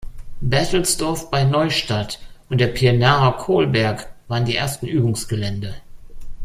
Berthelsdorf 0.41 1.29
bei 1.29 1.43
Neustadt 1.43 2.17
und 2.49 2.59
der 2.59 2.69
Pirnaer 2.69 3.37
Kohlberg 3.37 4.11
waren 4.27 4.45
die 4.45 4.55
ersten 4.55 4.87
Übungsgelände. 4.87 5.75